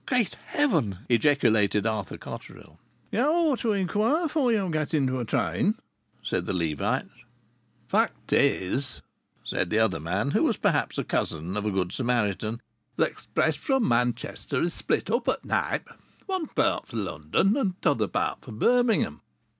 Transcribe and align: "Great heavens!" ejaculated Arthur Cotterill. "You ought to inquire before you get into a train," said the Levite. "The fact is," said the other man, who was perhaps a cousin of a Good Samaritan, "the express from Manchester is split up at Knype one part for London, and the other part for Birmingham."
"Great 0.07 0.33
heavens!" 0.47 0.95
ejaculated 1.09 1.85
Arthur 1.85 2.17
Cotterill. 2.17 2.79
"You 3.11 3.19
ought 3.21 3.59
to 3.59 3.73
inquire 3.73 4.23
before 4.23 4.51
you 4.51 4.67
get 4.71 4.95
into 4.95 5.19
a 5.19 5.25
train," 5.25 5.75
said 6.23 6.47
the 6.47 6.55
Levite. 6.55 7.05
"The 7.05 7.11
fact 7.87 8.33
is," 8.33 9.03
said 9.43 9.69
the 9.69 9.77
other 9.77 9.99
man, 9.99 10.31
who 10.31 10.41
was 10.41 10.57
perhaps 10.57 10.97
a 10.97 11.03
cousin 11.03 11.55
of 11.55 11.67
a 11.67 11.71
Good 11.71 11.91
Samaritan, 11.91 12.63
"the 12.95 13.05
express 13.05 13.55
from 13.55 13.87
Manchester 13.87 14.63
is 14.63 14.73
split 14.73 15.11
up 15.11 15.27
at 15.27 15.45
Knype 15.45 15.87
one 16.25 16.47
part 16.47 16.87
for 16.87 16.97
London, 16.97 17.55
and 17.55 17.75
the 17.79 17.91
other 17.91 18.07
part 18.07 18.39
for 18.41 18.51
Birmingham." 18.53 19.21